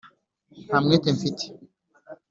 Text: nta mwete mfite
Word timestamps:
nta 0.65 0.77
mwete 0.83 1.09
mfite 1.17 1.45